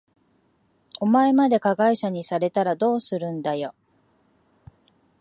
[0.99, 3.75] お前まで加害者にされたらどうするんだよ。